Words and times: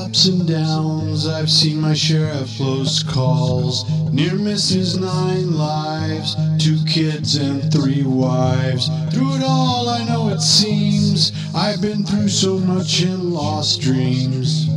ups 0.00 0.26
and 0.26 0.48
downs. 0.48 1.26
I've 1.26 1.50
seen 1.50 1.80
my 1.80 1.92
share 1.94 2.32
of 2.32 2.48
close 2.56 3.02
calls. 3.02 3.84
Near 4.10 4.34
misses, 4.34 4.98
nine 4.98 5.52
lives, 5.52 6.36
two 6.58 6.78
kids 6.86 7.36
and 7.36 7.70
three 7.72 8.02
wives. 8.02 8.88
Through 9.12 9.36
it 9.36 9.42
all, 9.44 9.88
I 9.88 10.04
know 10.04 10.28
it 10.28 10.40
seems 10.40 11.32
I've 11.54 11.82
been 11.82 12.04
through 12.04 12.28
so 12.28 12.58
much 12.58 13.02
and 13.02 13.32
lost 13.32 13.82
dreams. 13.82 14.68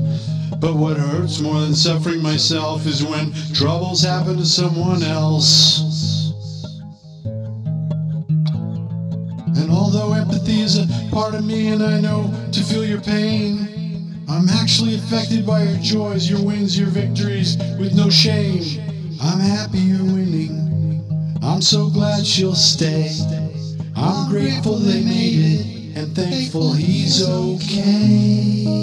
But 0.60 0.76
what 0.76 0.98
hurts 0.98 1.40
more 1.40 1.62
than 1.62 1.76
suffering 1.76 2.22
myself 2.22 2.86
is 2.86 3.04
when 3.04 3.34
troubles 3.54 4.04
happen 4.04 4.38
to 4.38 4.46
someone 4.46 5.04
else. 5.04 6.34
And 9.56 9.72
although 9.72 10.14
empathy 10.14 10.62
is 10.62 10.78
a 10.78 10.88
part 11.12 11.34
of 11.34 11.46
me 11.46 11.70
and 11.70 11.82
I 11.82 12.02
know 12.02 12.34
to 12.52 12.64
feel 12.64 12.86
your 12.86 13.02
pain, 13.02 13.83
I'm 14.30 14.50
actually 14.50 14.96
affected 14.96 15.46
by 15.46 15.64
your 15.64 15.78
joys, 15.80 16.30
your 16.30 16.44
wins, 16.44 16.78
your 16.78 16.90
victories 16.90 17.58
with 17.80 17.96
no 17.96 18.10
shame. 18.10 18.82
I'm 19.22 19.40
happy 19.40 19.80
you're 19.80 20.04
winning. 20.04 20.64
I'm 21.44 21.62
so 21.62 21.90
glad 21.90 22.26
she'll 22.26 22.56
stay. 22.56 23.12
I'm 23.96 24.30
grateful 24.30 24.78
they 24.78 25.04
made 25.04 25.36
it 25.36 25.98
and 25.98 26.16
thankful 26.16 26.74
he's 26.74 27.28
okay. 27.28 28.83